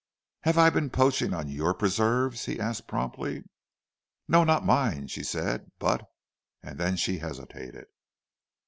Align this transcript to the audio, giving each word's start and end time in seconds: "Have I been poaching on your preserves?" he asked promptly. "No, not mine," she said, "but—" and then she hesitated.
"Have 0.45 0.57
I 0.57 0.71
been 0.71 0.89
poaching 0.89 1.31
on 1.31 1.47
your 1.47 1.75
preserves?" 1.75 2.45
he 2.45 2.59
asked 2.59 2.87
promptly. 2.87 3.43
"No, 4.27 4.43
not 4.43 4.65
mine," 4.65 5.05
she 5.05 5.21
said, 5.23 5.69
"but—" 5.77 6.09
and 6.63 6.79
then 6.79 6.95
she 6.95 7.19
hesitated. 7.19 7.85